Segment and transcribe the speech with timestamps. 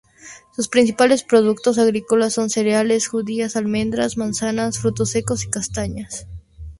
[0.55, 6.25] Sus principales productos agrícolas son cereales, judías, almendras, manzanas, frutos secos y castañas.